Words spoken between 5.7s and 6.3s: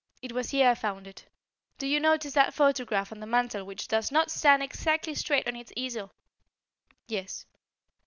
easel?"